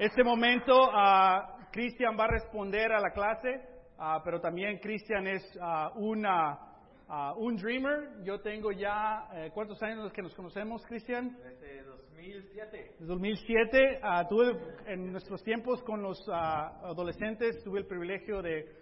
Este 0.00 0.24
momento, 0.24 0.72
ah, 0.94 1.58
Cristian 1.70 2.16
va 2.18 2.24
a 2.24 2.28
responder 2.28 2.90
a 2.90 3.00
la 3.00 3.10
clase, 3.10 3.60
ah, 3.98 4.22
pero 4.24 4.40
también 4.40 4.78
Cristian 4.78 5.26
es 5.26 5.42
ah, 5.60 5.92
una, 5.94 6.58
un 7.36 7.54
dreamer. 7.56 8.24
Yo 8.24 8.40
tengo 8.40 8.72
ya, 8.72 9.28
eh, 9.34 9.50
¿cuántos 9.52 9.82
años 9.82 9.98
los 9.98 10.12
que 10.14 10.22
nos 10.22 10.34
conocemos, 10.34 10.82
Cristian? 10.86 11.36
Desde 11.42 11.82
2007. 11.82 12.92
Desde 12.98 13.04
2007, 13.04 14.00
ah, 14.02 14.26
tuve 14.26 14.56
en 14.86 15.12
nuestros 15.12 15.42
tiempos 15.42 15.82
con 15.82 16.00
los 16.00 16.18
adolescentes, 16.30 17.62
tuve 17.62 17.80
el 17.80 17.86
privilegio 17.86 18.40
de 18.40 18.72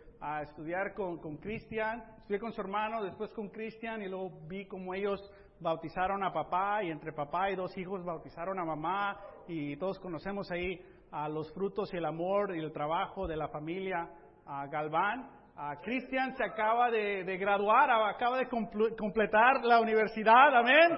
estudiar 0.42 0.94
con 0.94 1.18
con 1.18 1.38
Cristian, 1.38 2.00
estudié 2.18 2.38
con 2.38 2.52
su 2.52 2.60
hermano, 2.60 3.02
después 3.02 3.32
con 3.32 3.48
Cristian 3.48 4.02
y 4.02 4.08
luego 4.08 4.30
vi 4.46 4.66
cómo 4.66 4.94
ellos 4.94 5.20
bautizaron 5.58 6.22
a 6.22 6.32
papá 6.32 6.84
y 6.84 6.90
entre 6.90 7.12
papá 7.12 7.50
y 7.50 7.56
dos 7.56 7.76
hijos 7.76 8.04
bautizaron 8.04 8.60
a 8.60 8.64
mamá 8.64 9.18
y 9.48 9.76
todos 9.76 9.98
conocemos 9.98 10.48
ahí 10.52 10.80
ah, 11.12 11.28
los 11.28 11.52
frutos 11.52 11.92
y 11.92 11.96
el 11.96 12.04
amor 12.04 12.54
y 12.56 12.60
el 12.60 12.72
trabajo 12.72 13.26
de 13.26 13.36
la 13.36 13.48
familia 13.48 14.08
ah, 14.46 14.66
Galván. 14.66 15.30
Ah, 15.56 15.76
Cristian 15.82 16.36
se 16.36 16.44
acaba 16.44 16.90
de, 16.90 17.24
de 17.24 17.36
graduar, 17.36 17.90
ah, 17.90 18.08
acaba 18.08 18.38
de 18.38 18.48
compl- 18.48 18.96
completar 18.96 19.64
la 19.64 19.80
universidad, 19.80 20.56
amén. 20.56 20.96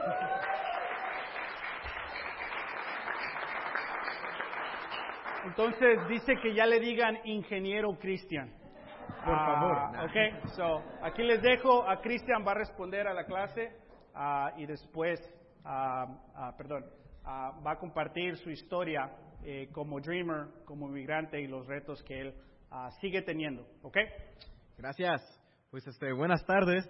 Entonces 5.46 6.06
dice 6.08 6.34
que 6.42 6.54
ya 6.54 6.66
le 6.66 6.78
digan 6.80 7.18
ingeniero 7.24 7.98
Cristian. 7.98 8.50
Por 9.24 9.36
favor. 9.36 9.76
Ah, 9.76 10.04
ok, 10.04 10.48
so 10.50 10.82
aquí 11.02 11.22
les 11.22 11.42
dejo. 11.42 11.88
A 11.88 12.00
Cristian 12.00 12.44
va 12.46 12.52
a 12.52 12.56
responder 12.56 13.06
a 13.08 13.14
la 13.14 13.24
clase 13.24 13.72
ah, 14.14 14.52
y 14.56 14.66
después, 14.66 15.18
ah, 15.64 16.06
ah, 16.36 16.52
perdón, 16.56 16.84
ah, 17.24 17.52
va 17.66 17.72
a 17.72 17.76
compartir 17.78 18.36
su 18.36 18.50
historia 18.50 19.10
eh, 19.44 19.68
como 19.72 20.00
dreamer, 20.00 20.48
como 20.64 20.88
migrante 20.88 21.40
y 21.40 21.46
los 21.46 21.66
retos 21.66 22.02
que 22.02 22.20
él 22.20 22.34
ah, 22.70 22.90
sigue 23.00 23.22
teniendo. 23.22 23.66
¿Ok? 23.82 23.96
Gracias. 24.76 25.20
Pues 25.70 25.86
este, 25.86 26.12
buenas 26.12 26.44
tardes. 26.46 26.84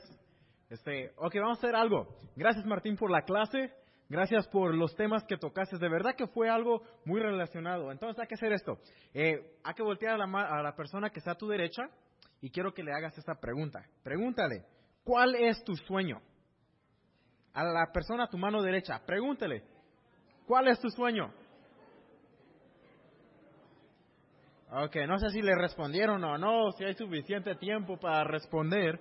Este, 0.68 1.12
ok, 1.16 1.34
vamos 1.36 1.58
a 1.58 1.60
hacer 1.60 1.76
algo. 1.76 2.08
Gracias 2.36 2.64
Martín 2.64 2.96
por 2.96 3.10
la 3.10 3.22
clase. 3.22 3.72
Gracias 4.08 4.48
por 4.48 4.74
los 4.74 4.94
temas 4.96 5.22
que 5.24 5.36
tocaste. 5.36 5.78
De 5.78 5.88
verdad 5.88 6.16
que 6.16 6.26
fue 6.26 6.48
algo 6.48 6.82
muy 7.04 7.20
relacionado. 7.20 7.92
Entonces 7.92 8.20
hay 8.20 8.26
que 8.26 8.34
hacer 8.34 8.52
esto. 8.52 8.78
Eh, 9.14 9.58
hay 9.62 9.74
que 9.74 9.82
voltear 9.82 10.14
a 10.14 10.26
la, 10.26 10.42
a 10.42 10.62
la 10.62 10.74
persona 10.74 11.10
que 11.10 11.18
está 11.20 11.32
a 11.32 11.38
tu 11.38 11.48
derecha 11.48 11.88
y 12.40 12.50
quiero 12.50 12.72
que 12.72 12.82
le 12.82 12.92
hagas 12.92 13.16
esta 13.18 13.34
pregunta. 13.34 13.84
Pregúntale, 14.02 14.64
¿cuál 15.04 15.34
es 15.34 15.62
tu 15.64 15.76
sueño? 15.76 16.20
A 17.52 17.64
la 17.64 17.92
persona 17.92 18.24
a 18.24 18.28
tu 18.28 18.38
mano 18.38 18.62
derecha, 18.62 19.00
pregúntale, 19.04 19.62
¿cuál 20.46 20.68
es 20.68 20.80
tu 20.80 20.88
sueño? 20.90 21.32
Ok, 24.72 24.96
no 25.08 25.18
sé 25.18 25.30
si 25.30 25.42
le 25.42 25.56
respondieron 25.56 26.22
o 26.22 26.38
no, 26.38 26.70
si 26.72 26.84
hay 26.84 26.94
suficiente 26.94 27.56
tiempo 27.56 27.98
para 27.98 28.22
responder. 28.22 29.00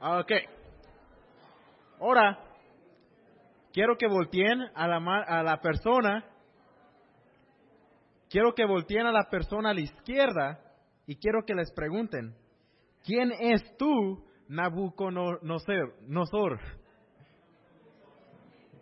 Ok. 0.00 0.32
Ahora, 2.00 2.38
quiero 3.74 3.98
que 3.98 4.06
volteen 4.06 4.62
a 4.74 4.88
la, 4.88 4.96
a 4.96 5.42
la 5.42 5.60
persona, 5.60 6.24
quiero 8.30 8.54
que 8.54 8.64
volteen 8.64 9.06
a 9.06 9.12
la 9.12 9.28
persona 9.28 9.70
a 9.70 9.74
la 9.74 9.80
izquierda 9.80 10.58
y 11.06 11.16
quiero 11.16 11.44
que 11.44 11.54
les 11.54 11.70
pregunten, 11.72 12.34
¿quién 13.04 13.32
es 13.38 13.76
tú, 13.76 14.24
Nabucodonosor? 14.48 15.94
Nosor? 16.08 16.58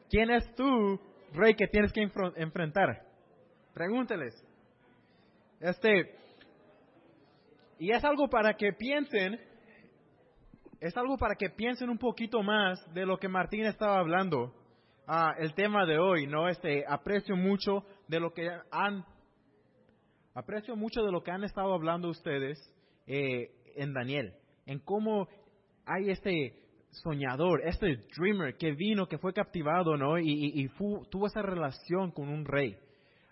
¿Quién 0.08 0.30
es 0.30 0.54
tú, 0.54 1.00
rey, 1.32 1.54
que 1.54 1.66
tienes 1.66 1.92
que 1.92 2.08
enfrentar? 2.36 3.02
Pregúnteles. 3.72 4.43
Este, 5.64 6.14
y 7.78 7.90
es 7.90 8.04
algo 8.04 8.28
para 8.28 8.52
que 8.52 8.74
piensen, 8.74 9.40
es 10.78 10.94
algo 10.94 11.16
para 11.16 11.36
que 11.36 11.48
piensen 11.48 11.88
un 11.88 11.96
poquito 11.96 12.42
más 12.42 12.78
de 12.92 13.06
lo 13.06 13.16
que 13.16 13.28
Martín 13.28 13.64
estaba 13.64 13.98
hablando. 13.98 14.52
Ah, 15.06 15.32
el 15.38 15.54
tema 15.54 15.86
de 15.86 15.98
hoy, 15.98 16.26
¿no? 16.26 16.48
Este, 16.50 16.84
aprecio 16.86 17.34
mucho 17.34 17.82
de 18.08 18.20
lo 18.20 18.34
que 18.34 18.46
han, 18.70 19.06
aprecio 20.34 20.76
mucho 20.76 21.02
de 21.02 21.10
lo 21.10 21.22
que 21.22 21.30
han 21.30 21.44
estado 21.44 21.72
hablando 21.72 22.10
ustedes 22.10 22.58
eh, 23.06 23.50
en 23.74 23.94
Daniel, 23.94 24.34
en 24.66 24.80
cómo 24.80 25.28
hay 25.86 26.10
este 26.10 26.62
soñador, 26.90 27.62
este 27.66 28.00
dreamer 28.14 28.58
que 28.58 28.72
vino, 28.72 29.06
que 29.06 29.16
fue 29.16 29.32
captivado, 29.32 29.96
¿no? 29.96 30.18
Y, 30.18 30.70
tuvo 31.10 31.26
esa 31.26 31.40
relación 31.40 32.10
con 32.10 32.28
un 32.28 32.44
rey. 32.44 32.76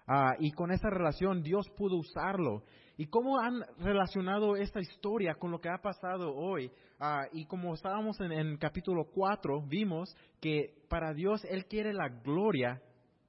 Ah, 0.06 0.34
y 0.38 0.52
con 0.52 0.70
esa 0.72 0.90
relación 0.90 1.42
Dios 1.42 1.68
pudo 1.76 1.96
usarlo. 1.96 2.64
¿Y 2.96 3.06
cómo 3.06 3.38
han 3.38 3.64
relacionado 3.78 4.56
esta 4.56 4.80
historia 4.80 5.34
con 5.34 5.50
lo 5.50 5.60
que 5.60 5.68
ha 5.68 5.78
pasado 5.78 6.34
hoy? 6.34 6.70
Ah, 6.98 7.26
y 7.32 7.46
como 7.46 7.74
estábamos 7.74 8.20
en, 8.20 8.32
en 8.32 8.56
capítulo 8.58 9.06
4, 9.14 9.62
vimos 9.62 10.14
que 10.40 10.74
para 10.88 11.12
Dios 11.14 11.44
Él 11.44 11.66
quiere 11.66 11.92
la 11.92 12.08
gloria 12.08 12.82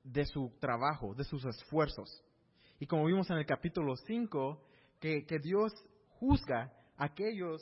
de 0.03 0.25
su 0.25 0.51
trabajo, 0.59 1.13
de 1.15 1.23
sus 1.23 1.45
esfuerzos. 1.45 2.23
Y 2.79 2.85
como 2.85 3.05
vimos 3.05 3.29
en 3.29 3.37
el 3.37 3.45
capítulo 3.45 3.95
5, 3.95 4.61
que, 4.99 5.25
que 5.25 5.39
Dios 5.39 5.71
juzga 6.19 6.73
a 6.97 7.05
aquellos 7.05 7.61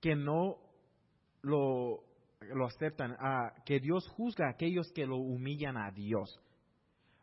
que 0.00 0.14
no 0.14 0.56
lo, 1.42 2.02
lo 2.40 2.66
aceptan, 2.66 3.16
ah, 3.18 3.52
que 3.64 3.80
Dios 3.80 4.06
juzga 4.16 4.46
a 4.46 4.50
aquellos 4.50 4.90
que 4.92 5.06
lo 5.06 5.16
humillan 5.16 5.76
a 5.76 5.90
Dios. 5.90 6.40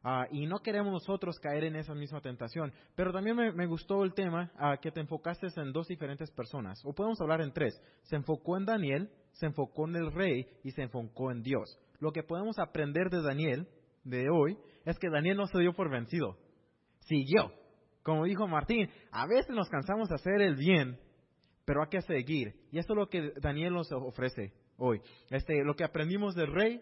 Ah, 0.06 0.28
y 0.32 0.46
no 0.48 0.60
queremos 0.60 0.92
nosotros 0.92 1.40
caer 1.40 1.64
en 1.64 1.78
esa 1.78 1.96
misma 1.96 2.20
tentación. 2.20 2.74
Pero 2.96 3.14
también 3.14 3.38
me, 3.38 3.54
me 3.54 3.66
gustó 3.66 4.04
el 4.04 4.14
tema 4.14 4.52
ah, 4.58 4.78
que 4.82 4.92
te 4.92 5.00
enfocaste 5.00 5.48
en 5.56 5.72
dos 5.72 5.88
diferentes 5.88 6.30
personas. 6.32 6.84
O 6.84 6.94
podemos 6.94 7.22
hablar 7.22 7.40
en 7.40 7.54
tres. 7.54 7.82
Se 8.04 8.18
enfocó 8.18 8.58
en 8.58 8.66
Daniel, 8.66 9.10
se 9.32 9.46
enfocó 9.46 9.88
en 9.88 9.96
el 9.96 10.12
rey 10.12 10.46
y 10.64 10.72
se 10.72 10.84
enfocó 10.84 11.32
en 11.32 11.42
Dios. 11.42 11.80
Lo 12.00 12.12
que 12.12 12.24
podemos 12.24 12.60
aprender 12.60 13.10
de 13.10 13.22
Daniel, 13.22 13.68
de 14.04 14.30
hoy, 14.30 14.58
es 14.84 15.00
que 15.00 15.10
Daniel 15.10 15.38
no 15.38 15.48
se 15.48 15.60
dio 15.60 15.74
por 15.74 15.90
vencido. 15.90 16.38
Siguió. 17.00 17.54
Como 18.04 18.26
dijo 18.26 18.46
Martín, 18.46 18.90
a 19.12 19.26
veces 19.26 19.56
nos 19.56 19.70
cansamos 19.70 20.10
de 20.10 20.16
hacer 20.16 20.42
el 20.42 20.56
bien, 20.56 21.00
pero 21.64 21.82
hay 21.82 21.90
que 21.90 22.02
seguir. 22.02 22.54
Y 22.72 22.80
eso 22.80 22.92
es 22.92 22.98
lo 22.98 23.08
que 23.08 23.32
Daniel 23.42 23.74
nos 23.74 23.90
ofrece 23.94 24.52
hoy. 24.76 25.02
Este, 25.30 25.64
lo 25.64 25.76
que 25.76 25.86
aprendimos 25.86 26.36
del 26.36 26.52
rey 26.52 26.82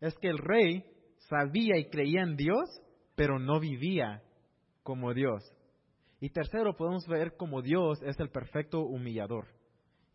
es 0.00 0.16
que 0.16 0.28
el 0.28 0.38
rey 0.38 0.84
sabía 1.28 1.78
y 1.78 1.88
creía 1.88 2.22
en 2.22 2.36
Dios, 2.36 2.68
pero 3.14 3.38
no 3.38 3.60
vivía 3.60 4.22
como 4.82 5.14
Dios. 5.14 5.42
Y 6.20 6.30
tercero, 6.30 6.74
podemos 6.76 7.06
ver 7.06 7.36
como 7.36 7.62
Dios 7.62 8.02
es 8.02 8.18
el 8.20 8.30
perfecto 8.30 8.80
humillador. 8.80 9.46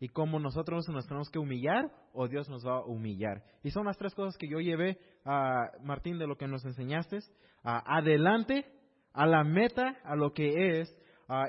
Y 0.00 0.08
como 0.08 0.40
nosotros 0.40 0.88
nos 0.88 1.06
tenemos 1.06 1.30
que 1.30 1.38
humillar 1.38 1.84
o 2.12 2.26
Dios 2.26 2.48
nos 2.48 2.66
va 2.66 2.78
a 2.78 2.84
humillar. 2.84 3.44
Y 3.62 3.70
son 3.70 3.86
las 3.86 3.96
tres 3.96 4.14
cosas 4.14 4.36
que 4.36 4.48
yo 4.48 4.58
llevé, 4.58 4.98
a 5.24 5.70
Martín, 5.84 6.18
de 6.18 6.26
lo 6.26 6.36
que 6.36 6.48
nos 6.48 6.64
enseñaste. 6.64 7.20
a 7.62 7.98
adelante, 7.98 8.66
a 9.12 9.26
la 9.26 9.44
meta, 9.44 9.98
a 10.02 10.16
lo 10.16 10.32
que 10.32 10.80
es. 10.80 10.98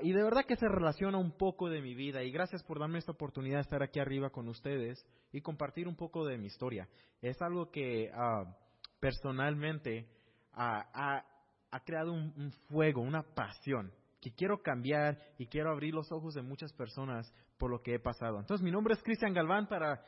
y 0.03 0.11
de 0.11 0.23
verdad 0.23 0.45
que 0.45 0.55
se 0.55 0.67
relaciona 0.67 1.17
un 1.17 1.31
poco 1.31 1.67
de 1.67 1.81
mi 1.81 1.95
vida. 1.95 2.21
Y 2.23 2.31
gracias 2.31 2.61
por 2.63 2.79
darme 2.79 2.99
esta 2.99 3.11
oportunidad 3.11 3.57
de 3.57 3.61
estar 3.61 3.81
aquí 3.81 3.99
arriba 3.99 4.29
con 4.29 4.47
ustedes 4.47 5.03
y 5.31 5.41
compartir 5.41 5.87
un 5.87 5.95
poco 5.95 6.23
de 6.23 6.37
mi 6.37 6.45
historia. 6.45 6.87
Es 7.21 7.41
algo 7.41 7.71
que 7.71 8.11
ah, 8.13 8.55
personalmente 9.03 10.07
ha, 10.53 11.21
ha 11.69 11.79
creado 11.81 12.13
un, 12.13 12.53
fuego, 12.69 13.01
una 13.01 13.21
pasión 13.21 13.91
que 14.21 14.31
quiero 14.31 14.61
cambiar 14.61 15.17
y 15.37 15.47
quiero 15.47 15.71
abrir 15.71 15.93
los 15.93 16.09
ojos 16.13 16.35
de 16.35 16.41
muchas 16.41 16.71
personas 16.71 17.29
por 17.57 17.69
lo 17.69 17.81
que 17.81 17.95
he 17.95 17.99
pasado. 17.99 18.39
Entonces, 18.39 18.63
mi 18.63 18.71
nombre 18.71 18.93
es 18.93 19.03
Cristian 19.03 19.33
Galván, 19.33 19.67
para 19.67 20.01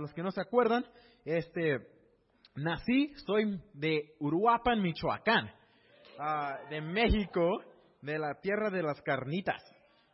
los 0.00 0.12
que 0.12 0.24
no 0.24 0.32
se 0.32 0.40
acuerdan. 0.40 0.84
Este, 1.24 1.78
nací, 2.56 3.12
soy 3.24 3.62
de 3.72 4.16
Uruapan, 4.18 4.82
Michoacán, 4.82 5.52
ah, 6.18 6.58
de 6.70 6.80
México, 6.80 7.62
de 8.02 8.18
la 8.18 8.40
tierra 8.40 8.68
de 8.70 8.82
las 8.82 9.00
carnitas 9.02 9.62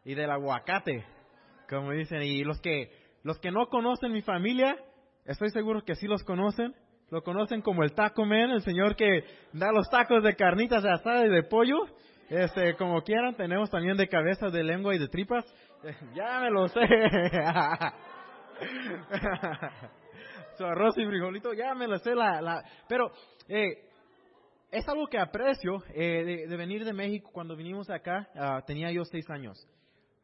y 0.05 0.15
del 0.15 0.31
aguacate, 0.31 1.07
como 1.71 1.93
dicen. 1.93 2.21
Y 2.21 2.45
los 2.45 2.61
que, 2.61 2.91
los 3.23 3.39
que 3.39 3.51
no 3.51 3.69
conocen 3.71 4.13
mi 4.13 4.21
familia, 4.21 4.77
estoy 5.25 5.49
seguro 5.49 5.85
que 5.87 5.95
sí 5.95 6.07
los 6.07 6.23
conocen. 6.23 6.75
Lo 7.11 7.23
conocen 7.23 7.63
como 7.63 7.85
el 7.85 7.95
Taco 7.95 8.25
Man, 8.25 8.51
el 8.51 8.63
señor 8.63 8.97
que 8.97 9.25
da 9.53 9.71
los 9.73 9.89
tacos 9.89 10.25
de 10.25 10.35
carnitas 10.35 10.83
de 10.83 10.91
asada 10.91 11.25
y 11.27 11.31
de 11.31 11.45
pollo. 11.45 11.87
Este, 12.29 12.75
como 12.75 13.03
quieran, 13.03 13.37
tenemos 13.37 13.71
también 13.71 13.97
de 13.97 14.09
cabeza, 14.09 14.49
de 14.49 14.65
lengua 14.65 14.95
y 14.95 14.99
de 14.99 15.07
tripas. 15.09 15.45
ya 16.15 16.41
me 16.41 16.51
lo 16.51 16.67
sé. 16.69 16.81
Su 20.59 20.65
arroz 20.65 20.99
y 20.99 21.07
frijolito, 21.07 21.53
ya 21.53 21.75
me 21.75 21.87
lo 21.87 21.99
sé. 21.99 22.15
La, 22.15 22.41
la... 22.41 22.65
Pero 22.89 23.13
eh, 23.49 23.89
es 24.73 24.89
algo 24.89 25.07
que 25.07 25.21
aprecio 25.21 25.85
eh, 25.95 26.25
de, 26.25 26.47
de 26.49 26.57
venir 26.57 26.85
de 26.85 26.93
México. 26.93 27.31
Cuando 27.33 27.55
vinimos 27.55 27.89
acá, 27.89 28.29
ah, 28.35 28.63
tenía 28.67 28.91
yo 28.91 29.05
seis 29.05 29.31
años. 29.31 29.69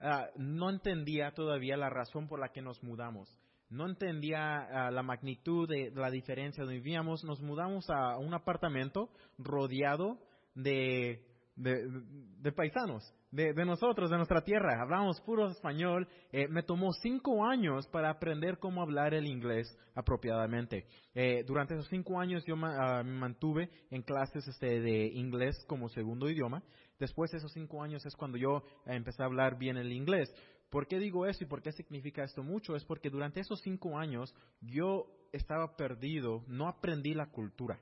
Ah, 0.00 0.26
no 0.34 0.68
entendía 0.70 1.30
todavía 1.30 1.76
la 1.76 1.90
razón 1.90 2.26
por 2.26 2.40
la 2.40 2.48
que 2.48 2.60
nos 2.60 2.82
mudamos. 2.82 3.28
No 3.72 3.86
entendía 3.86 4.58
ah, 4.60 4.90
la 4.90 5.02
magnitud 5.02 5.66
de 5.66 5.90
la 5.94 6.10
diferencia 6.10 6.62
donde 6.62 6.78
vivíamos. 6.78 7.24
Nos 7.24 7.40
mudamos 7.40 7.88
a 7.88 8.18
un 8.18 8.34
apartamento 8.34 9.08
rodeado 9.38 10.18
de, 10.54 11.24
de, 11.56 12.52
paisanos, 12.52 13.02
de, 13.30 13.54
nosotros, 13.64 14.10
de 14.10 14.18
nuestra 14.18 14.42
tierra. 14.42 14.82
Hablamos 14.82 15.22
puro 15.22 15.48
español. 15.48 16.06
Eh, 16.32 16.48
me 16.48 16.62
tomó 16.62 16.92
cinco 16.92 17.46
años 17.46 17.86
para 17.88 18.10
aprender 18.10 18.58
cómo 18.58 18.82
hablar 18.82 19.14
el 19.14 19.26
inglés 19.26 19.74
apropiadamente. 19.94 20.84
Eh, 21.14 21.42
durante 21.46 21.72
esos 21.72 21.88
cinco 21.88 22.20
años 22.20 22.44
yo 22.44 22.56
ah, 22.62 23.02
me 23.02 23.18
mantuve 23.18 23.70
en 23.90 24.02
clases 24.02 24.46
este, 24.48 24.80
de 24.80 25.06
inglés 25.14 25.56
como 25.66 25.88
segundo 25.88 26.28
idioma. 26.28 26.62
Después 26.98 27.30
de 27.30 27.38
esos 27.38 27.52
cinco 27.52 27.82
años 27.82 28.04
es 28.06 28.14
cuando 28.16 28.36
yo 28.36 28.62
empecé 28.84 29.22
a 29.22 29.26
hablar 29.26 29.58
bien 29.58 29.76
el 29.76 29.92
inglés. 29.92 30.32
¿Por 30.72 30.86
qué 30.86 30.98
digo 30.98 31.26
eso 31.26 31.44
y 31.44 31.46
por 31.46 31.60
qué 31.60 31.70
significa 31.72 32.24
esto 32.24 32.42
mucho? 32.42 32.74
Es 32.74 32.84
porque 32.86 33.10
durante 33.10 33.40
esos 33.40 33.60
cinco 33.60 33.98
años 33.98 34.34
yo 34.62 35.06
estaba 35.30 35.76
perdido, 35.76 36.44
no 36.46 36.66
aprendí 36.66 37.12
la 37.12 37.26
cultura. 37.26 37.78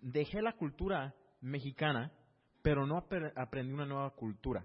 Dejé 0.00 0.40
la 0.40 0.52
cultura 0.52 1.16
mexicana, 1.40 2.12
pero 2.62 2.86
no 2.86 2.96
aprendí 3.34 3.72
una 3.72 3.86
nueva 3.86 4.10
cultura. 4.10 4.64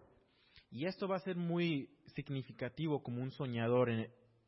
Y 0.70 0.86
esto 0.86 1.08
va 1.08 1.16
a 1.16 1.22
ser 1.22 1.36
muy 1.36 1.90
significativo 2.14 3.02
como 3.02 3.24
un 3.24 3.32
soñador 3.32 3.90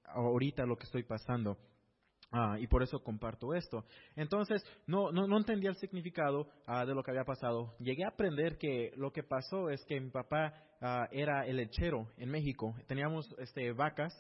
ahorita 0.06 0.64
lo 0.68 0.78
que 0.78 0.84
estoy 0.84 1.02
pasando. 1.02 1.58
Ah, 2.34 2.58
y 2.58 2.68
por 2.68 2.82
eso 2.82 3.04
comparto 3.04 3.54
esto. 3.54 3.84
Entonces, 4.16 4.64
no, 4.88 5.12
no, 5.12 5.28
no 5.28 5.38
entendía 5.38 5.70
el 5.70 5.76
significado 5.76 6.48
ah, 6.66 6.86
de 6.86 6.96
lo 6.96 7.04
que 7.04 7.12
había 7.12 7.26
pasado. 7.26 7.76
Llegué 7.80 8.06
a 8.06 8.10
aprender 8.10 8.58
que 8.58 8.94
lo 8.96 9.12
que 9.12 9.22
pasó 9.22 9.70
es 9.70 9.84
que 9.84 10.00
mi 10.00 10.12
papá 10.12 10.54
ah, 10.80 11.10
era 11.12 11.46
el 11.46 11.58
lechero 11.58 12.08
en 12.16 12.30
México. 12.30 12.74
Teníamos 12.88 13.28
este, 13.38 13.74
vacas, 13.74 14.14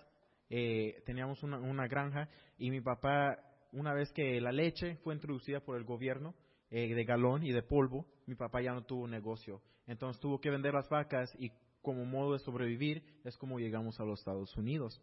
eh, 0.49 1.01
teníamos 1.05 1.41
una, 1.41 1.87
granja 1.87 2.27
y 2.57 2.69
mi 2.69 2.81
papá, 2.81 3.37
una 3.71 3.93
vez 3.93 4.11
que 4.11 4.41
la 4.41 4.51
leche 4.51 4.97
fue 4.97 5.13
introducida 5.13 5.61
por 5.61 5.77
el 5.77 5.85
gobierno 5.85 6.35
eh, 6.69 6.93
de 6.93 7.05
galón 7.05 7.45
y 7.45 7.53
de 7.53 7.63
polvo, 7.63 8.05
mi 8.25 8.35
papá 8.35 8.61
ya 8.61 8.73
no 8.73 8.83
tuvo 8.83 9.07
negocio. 9.07 9.61
Entonces 9.87 10.19
tuvo 10.19 10.41
que 10.41 10.49
vender 10.49 10.73
las 10.73 10.89
vacas 10.89 11.33
y 11.39 11.49
como 11.81 12.03
modo 12.03 12.33
de 12.33 12.39
sobrevivir 12.39 13.21
es 13.23 13.37
como 13.37 13.57
llegamos 13.57 13.97
a 14.01 14.03
los 14.03 14.19
Estados 14.19 14.53
Unidos. 14.57 15.01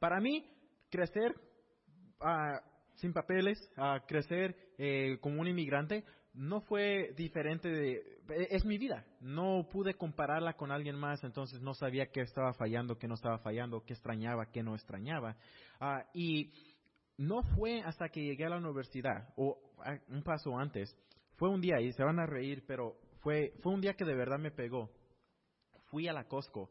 para 0.00 0.20
mí, 0.20 0.44
crecer 0.90 1.32
sin 2.96 3.12
papeles, 3.12 3.58
a 3.76 4.04
crecer 4.06 4.56
eh, 4.78 5.18
como 5.20 5.40
un 5.40 5.48
inmigrante, 5.48 6.04
no 6.34 6.60
fue 6.60 7.12
diferente 7.16 7.68
de... 7.68 7.96
E, 8.28 8.48
es 8.50 8.64
mi 8.64 8.78
vida. 8.78 9.04
No 9.20 9.68
pude 9.70 9.94
compararla 9.94 10.54
con 10.54 10.70
alguien 10.70 10.96
más, 10.96 11.22
entonces 11.24 11.60
no 11.60 11.74
sabía 11.74 12.10
qué 12.10 12.20
estaba 12.20 12.52
fallando, 12.54 12.98
qué 12.98 13.08
no 13.08 13.14
estaba 13.14 13.38
fallando, 13.38 13.84
qué 13.84 13.94
extrañaba, 13.94 14.46
qué 14.50 14.62
no 14.62 14.74
extrañaba. 14.74 15.36
Ah, 15.80 16.04
y 16.12 16.52
no 17.16 17.42
fue 17.56 17.82
hasta 17.82 18.08
que 18.08 18.22
llegué 18.22 18.46
a 18.46 18.50
la 18.50 18.58
universidad, 18.58 19.32
o 19.36 19.58
un 20.08 20.22
paso 20.22 20.56
antes, 20.56 20.96
fue 21.36 21.48
un 21.48 21.60
día, 21.60 21.80
y 21.80 21.92
se 21.92 22.04
van 22.04 22.18
a 22.18 22.26
reír, 22.26 22.64
pero 22.66 22.96
fue, 23.20 23.52
fue 23.62 23.72
un 23.72 23.80
día 23.80 23.94
que 23.94 24.04
de 24.04 24.14
verdad 24.14 24.38
me 24.38 24.50
pegó. 24.50 24.90
Fui 25.90 26.06
a 26.08 26.12
la 26.12 26.28
Costco. 26.28 26.70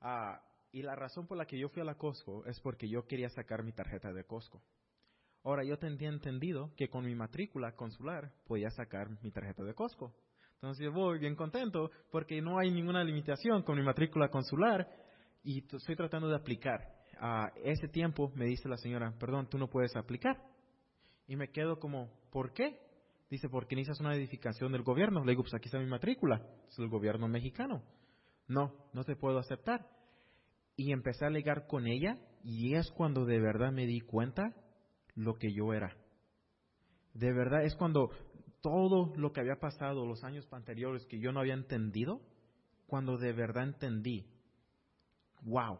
Ah, 0.00 0.40
y 0.72 0.82
la 0.82 0.94
razón 0.94 1.26
por 1.26 1.36
la 1.36 1.46
que 1.46 1.58
yo 1.58 1.68
fui 1.68 1.82
a 1.82 1.84
la 1.84 1.96
Costco 1.96 2.44
es 2.46 2.60
porque 2.60 2.88
yo 2.88 3.06
quería 3.06 3.28
sacar 3.28 3.62
mi 3.62 3.72
tarjeta 3.72 4.12
de 4.12 4.24
Costco. 4.24 4.62
Ahora, 5.46 5.62
yo 5.62 5.78
tenía 5.78 6.08
entendido 6.08 6.72
que 6.76 6.88
con 6.88 7.04
mi 7.04 7.14
matrícula 7.14 7.70
consular 7.76 8.32
podía 8.48 8.68
sacar 8.70 9.06
mi 9.22 9.30
tarjeta 9.30 9.62
de 9.62 9.74
Costco. 9.74 10.12
Entonces 10.54 10.84
yo 10.84 10.90
voy 10.90 11.20
bien 11.20 11.36
contento 11.36 11.92
porque 12.10 12.42
no 12.42 12.58
hay 12.58 12.72
ninguna 12.72 13.04
limitación 13.04 13.62
con 13.62 13.76
mi 13.78 13.84
matrícula 13.84 14.28
consular 14.28 14.88
y 15.44 15.64
estoy 15.72 15.94
tratando 15.94 16.26
de 16.26 16.34
aplicar. 16.34 16.80
A 17.20 17.52
ese 17.62 17.86
tiempo 17.86 18.32
me 18.34 18.46
dice 18.46 18.68
la 18.68 18.76
señora, 18.76 19.14
perdón, 19.20 19.48
tú 19.48 19.56
no 19.56 19.68
puedes 19.68 19.94
aplicar. 19.94 20.36
Y 21.28 21.36
me 21.36 21.52
quedo 21.52 21.78
como, 21.78 22.10
¿por 22.32 22.52
qué? 22.52 22.80
Dice, 23.30 23.48
porque 23.48 23.76
necesitas 23.76 24.00
una 24.00 24.16
edificación 24.16 24.72
del 24.72 24.82
gobierno. 24.82 25.24
Le 25.24 25.30
digo, 25.30 25.44
pues 25.44 25.54
aquí 25.54 25.66
está 25.66 25.78
mi 25.78 25.86
matrícula, 25.86 26.44
es 26.66 26.76
el 26.80 26.88
gobierno 26.88 27.28
mexicano. 27.28 27.84
No, 28.48 28.74
no 28.92 29.04
te 29.04 29.14
puedo 29.14 29.38
aceptar. 29.38 29.86
Y 30.74 30.90
empecé 30.90 31.24
a 31.24 31.28
alegar 31.28 31.68
con 31.68 31.86
ella 31.86 32.18
y 32.42 32.74
es 32.74 32.90
cuando 32.90 33.24
de 33.24 33.38
verdad 33.38 33.70
me 33.70 33.86
di 33.86 34.00
cuenta 34.00 34.52
lo 35.16 35.34
que 35.34 35.52
yo 35.52 35.72
era. 35.72 35.96
De 37.14 37.32
verdad 37.32 37.64
es 37.64 37.74
cuando 37.74 38.10
todo 38.60 39.12
lo 39.16 39.32
que 39.32 39.40
había 39.40 39.58
pasado 39.58 40.06
los 40.06 40.22
años 40.22 40.46
anteriores 40.52 41.06
que 41.06 41.18
yo 41.18 41.32
no 41.32 41.40
había 41.40 41.54
entendido, 41.54 42.20
cuando 42.86 43.16
de 43.16 43.32
verdad 43.32 43.64
entendí, 43.64 44.26
wow, 45.42 45.78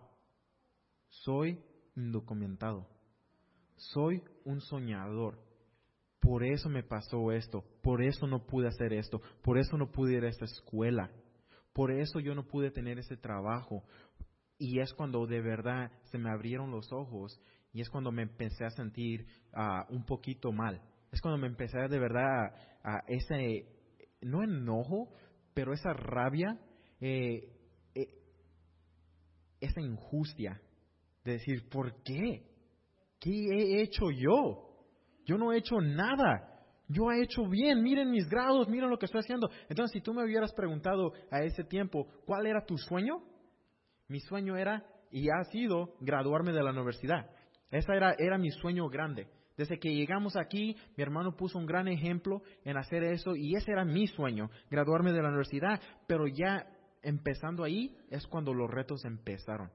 soy 1.08 1.62
indocumentado, 1.94 2.88
soy 3.76 4.22
un 4.44 4.60
soñador. 4.60 5.38
Por 6.20 6.42
eso 6.42 6.68
me 6.68 6.82
pasó 6.82 7.30
esto, 7.30 7.64
por 7.82 8.02
eso 8.02 8.26
no 8.26 8.46
pude 8.46 8.68
hacer 8.68 8.92
esto, 8.92 9.20
por 9.42 9.58
eso 9.58 9.76
no 9.76 9.92
pude 9.92 10.14
ir 10.14 10.24
a 10.24 10.28
esta 10.28 10.46
escuela, 10.46 11.10
por 11.72 11.92
eso 11.92 12.20
yo 12.20 12.34
no 12.34 12.46
pude 12.46 12.70
tener 12.70 12.98
ese 12.98 13.16
trabajo. 13.16 13.84
Y 14.58 14.80
es 14.80 14.92
cuando 14.94 15.26
de 15.26 15.42
verdad 15.42 15.92
se 16.04 16.18
me 16.18 16.30
abrieron 16.30 16.70
los 16.70 16.90
ojos 16.90 17.38
y 17.76 17.82
es 17.82 17.90
cuando 17.90 18.10
me 18.10 18.22
empecé 18.22 18.64
a 18.64 18.70
sentir 18.70 19.26
uh, 19.52 19.94
un 19.94 20.06
poquito 20.06 20.50
mal. 20.50 20.80
Es 21.12 21.20
cuando 21.20 21.36
me 21.36 21.46
empecé 21.46 21.76
de 21.90 21.98
verdad 21.98 22.54
a, 22.82 23.02
ese, 23.06 23.66
no 24.22 24.42
enojo, 24.42 25.10
pero 25.52 25.74
esa 25.74 25.92
rabia, 25.92 26.58
eh, 27.02 27.52
eh, 27.94 28.08
esa 29.60 29.82
injusticia 29.82 30.58
de 31.22 31.32
decir, 31.32 31.68
¿por 31.68 32.02
qué? 32.02 32.46
¿Qué 33.20 33.44
he 33.52 33.82
hecho 33.82 34.10
yo? 34.10 34.70
Yo 35.26 35.36
no 35.36 35.52
he 35.52 35.58
hecho 35.58 35.78
nada. 35.78 36.64
Yo 36.88 37.12
he 37.12 37.24
hecho 37.24 37.46
bien, 37.46 37.82
miren 37.82 38.10
mis 38.10 38.26
grados, 38.26 38.70
miren 38.70 38.88
lo 38.88 38.96
que 38.98 39.04
estoy 39.04 39.20
haciendo. 39.20 39.50
Entonces, 39.68 39.92
si 39.92 40.00
tú 40.00 40.14
me 40.14 40.24
hubieras 40.24 40.54
preguntado 40.54 41.12
a 41.30 41.42
ese 41.42 41.62
tiempo, 41.64 42.06
¿cuál 42.24 42.46
era 42.46 42.64
tu 42.64 42.78
sueño? 42.78 43.22
Mi 44.08 44.20
sueño 44.20 44.56
era 44.56 44.82
y 45.10 45.28
ha 45.28 45.44
sido 45.50 45.94
graduarme 46.00 46.52
de 46.52 46.62
la 46.62 46.70
universidad. 46.70 47.35
Ese 47.70 47.92
era, 47.92 48.14
era 48.18 48.38
mi 48.38 48.50
sueño 48.50 48.88
grande. 48.88 49.28
Desde 49.56 49.78
que 49.78 49.94
llegamos 49.94 50.36
aquí, 50.36 50.76
mi 50.96 51.02
hermano 51.02 51.34
puso 51.34 51.58
un 51.58 51.66
gran 51.66 51.88
ejemplo 51.88 52.42
en 52.64 52.76
hacer 52.76 53.02
eso 53.02 53.34
y 53.34 53.56
ese 53.56 53.72
era 53.72 53.84
mi 53.84 54.06
sueño, 54.06 54.50
graduarme 54.70 55.12
de 55.12 55.22
la 55.22 55.28
universidad. 55.28 55.80
Pero 56.06 56.26
ya 56.26 56.66
empezando 57.02 57.64
ahí 57.64 57.96
es 58.10 58.26
cuando 58.26 58.52
los 58.52 58.70
retos 58.70 59.04
empezaron. 59.04 59.70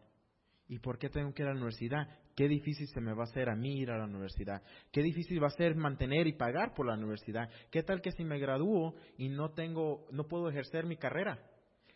¿Y 0.68 0.80
por 0.80 1.00
qué 1.00 1.10
tengo 1.10 1.34
que 1.34 1.42
ir 1.42 1.50
a 1.50 1.52
la 1.52 1.58
universidad? 1.58 2.08
Qué 2.36 2.48
difícil 2.48 2.88
se 2.88 3.02
me 3.02 3.14
va 3.14 3.24
a 3.24 3.26
hacer 3.26 3.50
a 3.50 3.56
mí 3.56 3.80
ir 3.80 3.92
a 3.92 3.98
la 3.98 4.06
universidad. 4.06 4.62
Qué 4.92 5.02
difícil 5.02 5.42
va 5.44 5.48
a 5.48 5.52
ser 5.52 5.76
mantener 5.76 6.28
y 6.28 6.34
pagar 6.34 6.74
por 6.74 6.86
la 6.86 6.94
universidad. 6.94 7.50
¿Qué 7.72 7.84
tal 7.84 8.02
que 8.02 8.12
si 8.12 8.24
me 8.24 8.40
gradúo 8.40 8.96
y 9.18 9.30
no 9.30 9.52
tengo, 9.52 10.08
no 10.12 10.28
puedo 10.28 10.50
ejercer 10.50 10.86
mi 10.86 10.96
carrera? 10.96 11.40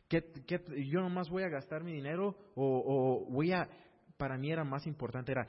¿Qué, 0.10 0.24
qué, 0.46 0.60
yo 0.92 1.00
nomás 1.00 1.30
voy 1.30 1.44
a 1.44 1.50
gastar 1.50 1.84
mi 1.84 1.94
dinero 1.94 2.36
o, 2.56 3.26
o 3.26 3.32
voy 3.32 3.54
a, 3.54 3.70
para 4.18 4.38
mí 4.38 4.52
era 4.52 4.64
más 4.64 4.86
importante, 4.88 5.32
era 5.32 5.48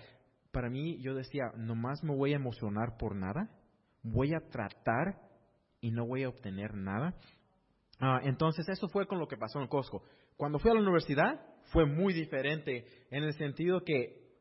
para 0.57 0.71
mí 0.71 0.99
yo 1.03 1.15
decía, 1.15 1.53
nomás 1.55 2.03
me 2.03 2.17
voy 2.17 2.33
a 2.33 2.37
emocionar 2.37 2.97
por 2.97 3.15
nada, 3.15 3.51
voy 4.03 4.33
a 4.33 4.41
tratar 4.49 5.21
y 5.83 5.91
no 5.91 6.07
voy 6.07 6.23
a 6.23 6.31
obtener 6.31 6.73
nada. 6.73 7.15
Ah, 8.01 8.21
entonces 8.23 8.67
eso 8.71 8.89
fue 8.89 9.07
con 9.07 9.19
lo 9.19 9.29
que 9.29 9.37
pasó 9.37 9.61
en 9.61 9.69
Costco. 9.69 10.03
Cuando 10.39 10.59
fui 10.59 10.71
a 10.71 10.75
la 10.75 10.81
universidad 10.81 11.45
fue 11.73 11.85
muy 11.85 12.15
diferente 12.15 12.87
en 13.11 13.25
el 13.25 13.35
sentido 13.35 13.85
que 13.85 14.33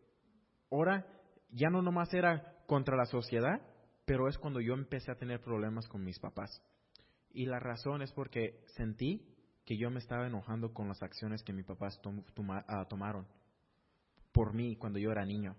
ahora 0.72 1.05
ya 1.50 1.69
no 1.69 1.81
nomás 1.81 2.13
era 2.13 2.63
contra 2.65 2.95
la 2.95 3.07
sociedad, 3.07 3.60
pero 4.05 4.29
es 4.29 4.38
cuando 4.38 4.62
yo 4.62 4.74
empecé 4.74 5.12
a 5.12 5.17
tener 5.17 5.41
problemas 5.41 5.86
con 5.89 6.01
mis 6.01 6.17
papás. 6.17 6.63
Y 7.31 7.45
la 7.45 7.60
razón 7.60 8.01
es 8.01 8.13
porque 8.13 8.63
sentí 8.67 9.36
que 9.65 9.75
yo 9.75 9.91
me 9.91 10.00
estaba 10.00 10.27
enojando 10.27 10.72
con 10.72 10.88
las 10.88 11.03
acciones 11.03 11.43
que 11.43 11.51
mis 11.51 11.65
papás 11.65 12.00
ah, 12.69 12.86
tomaron 12.88 13.27
por 14.31 14.53
mí 14.53 14.77
cuando 14.77 14.98
yo 14.98 15.12
era 15.12 15.25
niño. 15.25 15.57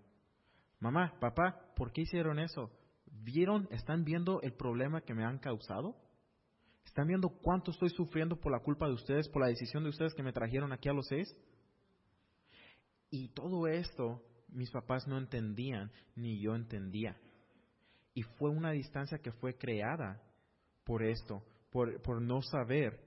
Mamá, 0.80 1.18
papá, 1.20 1.72
¿por 1.74 1.92
qué 1.92 2.02
hicieron 2.02 2.38
eso? 2.38 2.70
¿Vieron, 3.06 3.68
están 3.70 4.04
viendo 4.04 4.40
el 4.42 4.52
problema 4.52 5.00
que 5.00 5.14
me 5.14 5.24
han 5.24 5.38
causado? 5.38 5.96
¿Están 6.84 7.08
viendo 7.08 7.28
cuánto 7.28 7.70
estoy 7.70 7.90
sufriendo 7.90 8.36
por 8.36 8.52
la 8.52 8.60
culpa 8.60 8.86
de 8.86 8.94
ustedes, 8.94 9.28
por 9.28 9.42
la 9.42 9.48
decisión 9.48 9.82
de 9.82 9.90
ustedes 9.90 10.14
que 10.14 10.22
me 10.22 10.32
trajeron 10.32 10.72
aquí 10.72 10.88
a 10.88 10.92
los 10.92 11.06
seis? 11.06 11.28
Y 13.10 13.28
todo 13.28 13.66
esto 13.66 14.22
mis 14.48 14.70
papás 14.70 15.06
no 15.06 15.18
entendían, 15.18 15.90
ni 16.14 16.40
yo 16.40 16.54
entendía. 16.54 17.16
Y 18.14 18.22
fue 18.22 18.50
una 18.50 18.70
distancia 18.70 19.18
que 19.18 19.32
fue 19.32 19.56
creada 19.56 20.22
por 20.84 21.02
esto, 21.02 21.42
por, 21.70 22.00
por 22.02 22.22
no 22.22 22.40
saber 22.42 23.00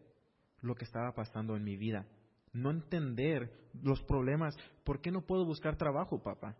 lo 0.61 0.75
que 0.75 0.85
estaba 0.85 1.13
pasando 1.13 1.55
en 1.55 1.63
mi 1.63 1.77
vida. 1.77 2.05
No 2.51 2.71
entender 2.71 3.69
los 3.81 4.01
problemas. 4.03 4.55
¿Por 4.83 5.01
qué 5.01 5.11
no 5.11 5.25
puedo 5.25 5.45
buscar 5.45 5.77
trabajo, 5.77 6.21
papá? 6.21 6.55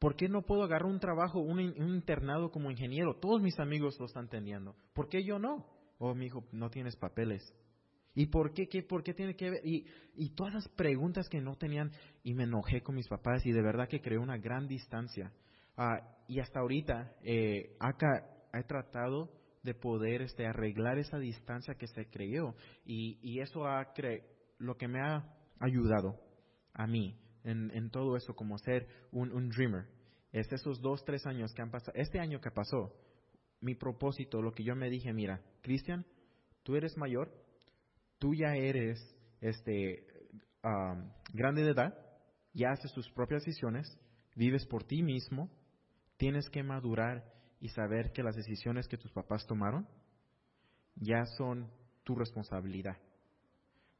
¿Por 0.00 0.16
qué 0.16 0.30
no 0.30 0.40
puedo 0.40 0.62
agarrar 0.64 0.88
un 0.88 0.98
trabajo, 0.98 1.40
un, 1.40 1.60
internado 1.60 2.50
como 2.50 2.70
ingeniero? 2.70 3.16
Todos 3.20 3.42
mis 3.42 3.60
amigos 3.60 4.00
lo 4.00 4.06
están 4.06 4.28
teniendo. 4.28 4.74
¿Por 4.94 5.10
qué 5.10 5.22
yo 5.22 5.38
no? 5.38 5.66
Oh, 5.98 6.14
mi 6.14 6.26
hijo, 6.26 6.42
no 6.52 6.70
tienes 6.70 6.96
papeles. 6.96 7.42
¿Y 8.14 8.26
por 8.26 8.54
qué, 8.54 8.66
qué, 8.66 8.82
por 8.82 9.02
qué 9.02 9.12
tiene 9.12 9.36
que 9.36 9.50
ver? 9.50 9.60
Y, 9.62 9.84
y 10.16 10.30
todas 10.30 10.54
las 10.54 10.68
preguntas 10.70 11.28
que 11.28 11.42
no 11.42 11.54
tenían, 11.56 11.92
y 12.22 12.32
me 12.32 12.44
enojé 12.44 12.80
con 12.80 12.94
mis 12.94 13.08
papás, 13.08 13.44
y 13.44 13.52
de 13.52 13.60
verdad 13.60 13.88
que 13.88 14.00
creó 14.00 14.22
una 14.22 14.38
gran 14.38 14.66
distancia. 14.66 15.30
Ah, 15.76 16.00
y 16.26 16.40
hasta 16.40 16.60
ahorita, 16.60 17.16
eh, 17.22 17.76
acá 17.78 18.26
he 18.54 18.64
tratado 18.64 19.30
de 19.62 19.74
poder 19.74 20.22
este, 20.22 20.46
arreglar 20.46 20.98
esa 20.98 21.18
distancia 21.18 21.74
que 21.74 21.88
se 21.88 22.06
creó. 22.06 22.54
Y, 22.86 23.18
y 23.20 23.40
eso 23.40 23.66
ha 23.66 23.92
cre 23.92 24.24
lo 24.56 24.78
que 24.78 24.88
me 24.88 25.00
ha 25.02 25.30
ayudado 25.60 26.18
a 26.72 26.86
mí 26.86 27.18
en, 27.44 27.70
en 27.72 27.90
todo 27.90 28.16
eso, 28.16 28.34
como 28.34 28.58
ser 28.58 28.86
un, 29.12 29.32
un 29.32 29.48
dreamer, 29.48 29.86
es 30.32 30.50
esos 30.52 30.80
dos, 30.80 31.04
tres 31.04 31.26
años 31.26 31.52
que 31.54 31.62
han 31.62 31.70
pasado, 31.70 31.92
este 31.94 32.20
año 32.20 32.40
que 32.40 32.50
pasó, 32.50 32.94
mi 33.60 33.74
propósito, 33.74 34.40
lo 34.40 34.52
que 34.52 34.64
yo 34.64 34.74
me 34.74 34.88
dije, 34.88 35.12
mira, 35.12 35.42
Cristian, 35.62 36.06
tú 36.62 36.76
eres 36.76 36.96
mayor, 36.96 37.32
tú 38.18 38.34
ya 38.34 38.54
eres 38.54 38.98
este, 39.40 40.06
um, 40.64 41.10
grande 41.32 41.62
de 41.62 41.70
edad, 41.70 41.94
ya 42.52 42.72
haces 42.72 42.92
tus 42.92 43.10
propias 43.10 43.44
decisiones, 43.44 43.98
vives 44.34 44.66
por 44.66 44.84
ti 44.84 45.02
mismo, 45.02 45.50
tienes 46.16 46.48
que 46.48 46.62
madurar 46.62 47.24
y 47.60 47.68
saber 47.68 48.12
que 48.12 48.22
las 48.22 48.36
decisiones 48.36 48.88
que 48.88 48.96
tus 48.96 49.12
papás 49.12 49.46
tomaron 49.46 49.86
ya 50.96 51.24
son 51.36 51.70
tu 52.04 52.14
responsabilidad. 52.14 52.96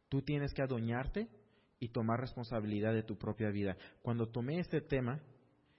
Tú 0.09 0.23
tienes 0.23 0.53
que 0.53 0.63
adueñarte 0.63 1.29
y 1.81 1.89
tomar 1.89 2.21
responsabilidad 2.21 2.93
de 2.93 3.03
tu 3.03 3.17
propia 3.17 3.51
vida. 3.51 3.77
Cuando 4.03 4.29
tomé 4.29 4.61
este 4.61 4.83
tema, 4.83 5.21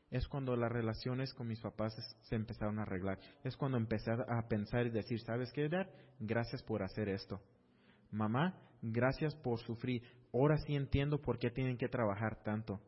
es 0.10 0.28
cuando 0.28 0.58
las 0.58 0.72
relaciones 0.72 1.34
con 1.34 1.48
mis 1.48 1.62
papás 1.62 1.96
se 2.24 2.36
empezaron 2.36 2.80
a 2.80 2.82
arreglar. 2.82 3.20
Es 3.44 3.56
cuando 3.56 3.78
empecé 3.78 4.12
a 4.12 4.48
pensar 4.50 4.88
y 4.88 4.90
decir, 4.90 5.22
¿sabes 5.22 5.54
qué, 5.54 5.70
Dad? 5.70 5.88
Gracias 6.20 6.62
por 6.64 6.84
hacer 6.84 7.08
esto. 7.08 7.40
Mamá, 8.12 8.60
gracias 8.82 9.34
por 9.36 9.60
sufrir. 9.60 10.04
Ahora 10.34 10.58
sí 10.58 10.76
entiendo 10.76 11.22
por 11.22 11.40
qué 11.40 11.50
tienen 11.50 11.78
que 11.78 11.88
trabajar 11.88 12.44
tanto. 12.44 12.82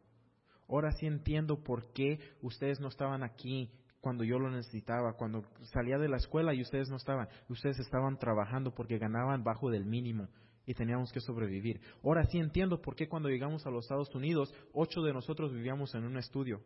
Ahora 0.67 0.91
sí 0.93 1.05
entiendo 1.05 1.63
por 1.63 1.93
qué 1.93 2.19
ustedes 2.41 2.79
no 2.81 2.87
estaban 2.89 3.23
aquí 3.23 3.71
cuando 4.01 4.25
yo 4.25 4.37
lo 4.37 4.49
necesitaba, 4.49 5.13
cuando 5.13 5.43
salía 5.71 5.97
de 5.97 6.09
la 6.09 6.17
escuela 6.17 6.53
y 6.53 6.61
ustedes 6.61 6.89
no 6.89 6.97
estaban. 6.97 7.29
Ustedes 7.47 7.79
estaban 7.79 8.17
trabajando 8.17 8.73
porque 8.73 8.97
ganaban 8.97 9.43
bajo 9.43 9.69
del 9.69 9.85
mínimo 9.85 10.27
y 10.65 10.73
teníamos 10.73 11.11
que 11.11 11.19
sobrevivir. 11.19 11.81
Ahora 12.03 12.25
sí 12.25 12.37
entiendo 12.37 12.81
por 12.81 12.95
qué 12.95 13.07
cuando 13.07 13.29
llegamos 13.29 13.65
a 13.65 13.69
los 13.69 13.85
Estados 13.85 14.13
Unidos, 14.15 14.53
ocho 14.73 15.01
de 15.01 15.13
nosotros 15.13 15.53
vivíamos 15.53 15.93
en 15.95 16.05
un 16.05 16.17
estudio. 16.17 16.61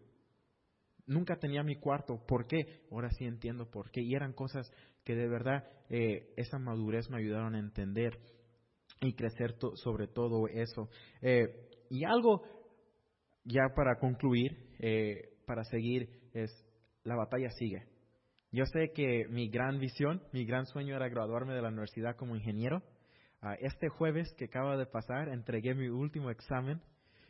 Nunca 1.05 1.37
tenía 1.37 1.63
mi 1.63 1.77
cuarto. 1.77 2.21
¿Por 2.27 2.47
qué? 2.47 2.85
Ahora 2.91 3.09
sí 3.11 3.25
entiendo 3.25 3.69
por 3.71 3.89
qué. 3.91 4.01
Y 4.01 4.13
eran 4.13 4.33
cosas 4.33 4.69
que 5.03 5.15
de 5.15 5.27
verdad 5.27 5.63
eh, 5.89 6.33
esa 6.35 6.59
madurez 6.59 7.09
me 7.09 7.17
ayudaron 7.17 7.55
a 7.55 7.59
entender 7.59 8.19
y 9.01 9.13
crecer 9.13 9.55
sobre 9.75 10.07
todo 10.07 10.47
eso. 10.47 10.89
Eh, 11.21 11.69
y 11.89 12.03
algo, 12.03 12.43
ya 13.45 13.69
para 13.73 13.97
concluir, 13.99 14.51
eh, 14.79 15.37
para 15.45 15.63
seguir, 15.63 16.09
es 16.33 16.51
la 17.03 17.15
batalla 17.15 17.49
sigue. 17.51 17.85
Yo 18.51 18.65
sé 18.65 18.91
que 18.93 19.27
mi 19.29 19.49
gran 19.49 19.79
visión, 19.79 20.21
mi 20.33 20.45
gran 20.45 20.65
sueño 20.65 20.95
era 20.95 21.07
graduarme 21.09 21.53
de 21.53 21.61
la 21.61 21.69
universidad 21.69 22.15
como 22.15 22.35
ingeniero. 22.35 22.81
Uh, 23.41 23.55
este 23.59 23.89
jueves 23.89 24.33
que 24.35 24.45
acaba 24.45 24.77
de 24.77 24.87
pasar 24.87 25.29
entregué 25.29 25.75
mi 25.75 25.89
último 25.89 26.31
examen 26.31 26.81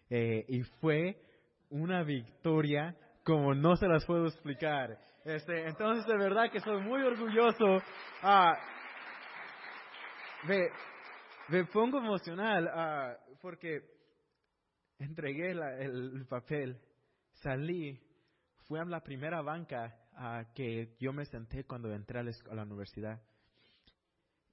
eh, 0.10 0.46
y 0.48 0.62
fue 0.80 1.22
una 1.70 2.04
victoria 2.04 2.96
como 3.24 3.54
no 3.54 3.76
se 3.76 3.88
las 3.88 4.06
puedo 4.06 4.28
explicar. 4.28 4.98
Este, 5.26 5.68
entonces 5.68 6.06
de 6.06 6.18
verdad 6.18 6.50
que 6.50 6.62
soy 6.62 6.82
muy 6.82 7.02
orgulloso. 7.02 7.76
Uh, 8.24 8.54
me, 10.48 10.70
me, 11.50 11.66
pongo 11.66 11.98
emocional 11.98 12.68
uh, 12.68 13.38
porque 13.42 13.82
entregué 15.00 15.54
la, 15.54 15.78
el, 15.78 16.16
el 16.16 16.26
papel, 16.26 16.80
salí 17.34 18.00
fue 18.68 18.86
la 18.86 19.02
primera 19.02 19.42
banca 19.42 19.96
que 20.54 20.96
yo 21.00 21.14
me 21.14 21.26
senté 21.26 21.64
cuando 21.64 21.94
entré 21.94 22.20
a 22.20 22.24
la, 22.24 22.32
a 22.52 22.56
la, 22.56 22.64
universidad. 22.64 23.22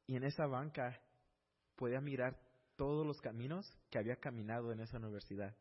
Y 0.06 0.16
en 0.16 0.24
esa 0.24 0.46
banca 0.46 1.00
podía 1.76 2.00
mirar 2.00 2.38
todos 2.76 3.06
los 3.06 3.20
caminos 3.20 3.76
que 3.90 3.98
había 3.98 4.16
caminado 4.16 4.72
en 4.72 4.80
esa 4.80 4.98
universidad. 4.98 5.56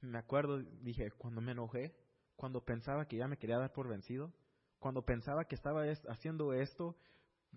Me 0.00 0.18
acuerdo, 0.18 0.58
dije, 0.82 1.10
cuando 1.12 1.40
me 1.40 1.52
enojé, 1.52 1.94
cuando 2.36 2.64
pensaba 2.64 3.06
que 3.06 3.16
ya 3.16 3.28
me 3.28 3.38
quería 3.38 3.58
dar 3.58 3.72
por 3.72 3.88
vencido, 3.88 4.32
cuando 4.78 5.02
pensaba 5.02 5.46
que 5.46 5.54
estaba 5.54 5.86
es, 5.86 6.00
haciendo 6.08 6.52
esto 6.52 6.96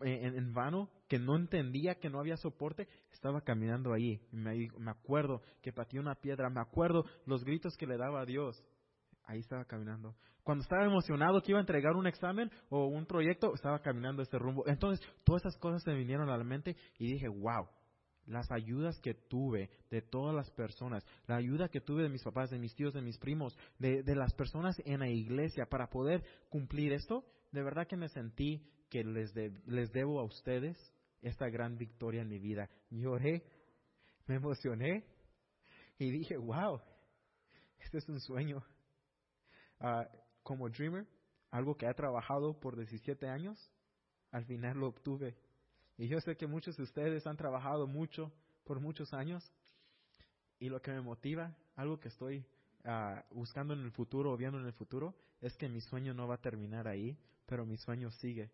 en, 0.01 0.35
en, 0.35 0.53
vano, 0.53 0.89
que 1.07 1.19
no 1.19 1.35
entendía 1.35 1.95
que 1.95 2.09
no 2.09 2.19
había 2.19 2.37
soporte, 2.37 2.87
estaba 3.11 3.41
caminando 3.41 3.93
ahí. 3.93 4.21
Me, 4.31 4.69
me 4.77 4.91
acuerdo 4.91 5.41
que 5.61 5.73
pateé 5.73 5.99
una 5.99 6.15
piedra, 6.15 6.49
me 6.49 6.61
acuerdo 6.61 7.05
los 7.25 7.43
gritos 7.43 7.75
que 7.75 7.87
le 7.87 7.97
daba 7.97 8.21
a 8.21 8.25
Dios 8.25 8.63
ahí 9.29 9.39
estaba 9.39 9.63
caminando. 9.65 10.15
Cuando 10.43 10.63
estaba 10.63 10.85
emocionado 10.85 11.41
que 11.41 11.51
iba 11.51 11.59
a 11.59 11.61
entregar 11.61 11.95
un 11.95 12.07
examen 12.07 12.49
o 12.69 12.87
un 12.87 13.05
proyecto, 13.05 13.53
estaba 13.53 13.79
caminando 13.79 14.23
este 14.23 14.39
rumbo. 14.39 14.67
Entonces, 14.67 15.05
todas 15.23 15.43
esas 15.43 15.57
cosas 15.57 15.83
se 15.83 15.93
vinieron 15.93 16.29
a 16.29 16.37
la 16.37 16.43
mente 16.43 16.75
y 16.97 17.13
dije, 17.13 17.27
wow, 17.27 17.67
las 18.25 18.51
ayudas 18.51 18.99
que 19.01 19.13
tuve 19.13 19.69
de 19.91 20.01
todas 20.01 20.35
las 20.35 20.49
personas, 20.51 21.05
la 21.27 21.35
ayuda 21.35 21.69
que 21.69 21.79
tuve 21.79 22.03
de 22.03 22.09
mis 22.09 22.23
papás, 22.23 22.49
de 22.49 22.57
mis 22.57 22.73
tíos, 22.73 22.93
de 22.93 23.01
mis 23.01 23.19
primos, 23.19 23.55
de, 23.77 24.01
de 24.01 24.15
las 24.15 24.33
personas 24.33 24.75
en 24.85 24.99
la 24.99 25.09
iglesia 25.09 25.67
para 25.69 25.89
poder 25.89 26.23
cumplir 26.49 26.93
esto, 26.93 27.23
de 27.51 27.61
verdad 27.61 27.87
que 27.87 27.97
me 27.97 28.09
sentí 28.09 28.67
que 28.89 29.03
les, 29.03 29.31
de, 29.35 29.51
les 29.67 29.91
debo 29.91 30.19
a 30.19 30.23
ustedes 30.23 30.75
esta 31.21 31.49
gran 31.49 31.77
victoria 31.77 32.23
en 32.23 32.29
mi 32.29 32.39
vida. 32.39 32.67
Lloré, 32.89 33.43
me 34.25 34.35
emocioné 34.35 35.05
y 35.99 36.09
dije, 36.09 36.37
wow, 36.37 36.79
este 37.79 37.99
es 37.99 38.09
un 38.09 38.19
sueño. 38.19 38.63
Uh, 39.79 40.03
como 40.43 40.69
dreamer, 40.69 41.07
algo 41.51 41.75
que 41.75 41.85
he 41.87 41.93
trabajado 41.93 42.59
por 42.59 42.75
17 42.75 43.27
años, 43.27 43.71
al 44.31 44.45
final 44.45 44.77
lo 44.77 44.87
obtuve. 44.87 45.37
Y 45.97 46.07
yo 46.07 46.19
sé 46.21 46.35
que 46.37 46.47
muchos 46.47 46.77
de 46.77 46.83
ustedes 46.83 47.25
han 47.27 47.37
trabajado 47.37 47.87
mucho 47.87 48.31
por 48.63 48.79
muchos 48.79 49.13
años. 49.13 49.43
Y 50.59 50.69
lo 50.69 50.81
que 50.81 50.91
me 50.91 51.01
motiva, 51.01 51.55
algo 51.75 51.99
que 51.99 52.09
estoy 52.09 52.45
uh, 52.85 53.21
buscando 53.33 53.73
en 53.73 53.81
el 53.81 53.91
futuro 53.91 54.31
o 54.31 54.37
viendo 54.37 54.59
en 54.59 54.65
el 54.65 54.73
futuro, 54.73 55.15
es 55.41 55.55
que 55.55 55.69
mi 55.69 55.81
sueño 55.81 56.13
no 56.13 56.27
va 56.27 56.35
a 56.35 56.41
terminar 56.41 56.87
ahí, 56.87 57.17
pero 57.45 57.65
mi 57.65 57.77
sueño 57.77 58.11
sigue. 58.11 58.51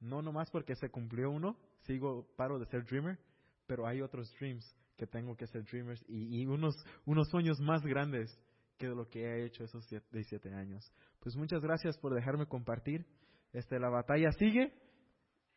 No 0.00 0.22
nomás 0.22 0.50
porque 0.50 0.74
se 0.76 0.90
cumplió 0.90 1.30
uno, 1.30 1.56
sigo, 1.82 2.26
paro 2.36 2.58
de 2.58 2.66
ser 2.66 2.84
dreamer, 2.84 3.18
pero 3.66 3.86
hay 3.86 4.02
otros 4.02 4.32
dreams 4.38 4.64
que 4.96 5.06
tengo 5.06 5.36
que 5.36 5.46
ser 5.46 5.64
dreamers 5.64 6.04
y, 6.08 6.42
y 6.42 6.46
unos, 6.46 6.74
unos 7.04 7.28
sueños 7.28 7.58
más 7.60 7.82
grandes 7.82 8.38
que 8.76 8.88
de 8.88 8.94
lo 8.94 9.08
que 9.08 9.24
he 9.24 9.44
hecho 9.44 9.64
esos 9.64 9.88
17 9.88 10.52
años. 10.54 10.92
Pues 11.20 11.36
muchas 11.36 11.62
gracias 11.62 11.96
por 11.98 12.14
dejarme 12.14 12.46
compartir. 12.46 13.06
Este, 13.52 13.78
la 13.78 13.88
batalla 13.88 14.30
sigue 14.32 14.72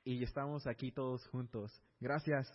y 0.03 0.23
estamos 0.23 0.67
aquí 0.67 0.91
todos 0.91 1.27
juntos. 1.27 1.83
Gracias. 1.99 2.47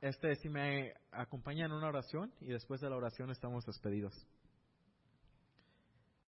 Este, 0.00 0.36
si 0.36 0.48
me 0.48 0.94
acompañan 1.10 1.70
en 1.70 1.78
una 1.78 1.88
oración 1.88 2.32
y 2.40 2.48
después 2.48 2.80
de 2.80 2.88
la 2.88 2.96
oración 2.96 3.30
estamos 3.30 3.66
despedidos. 3.66 4.14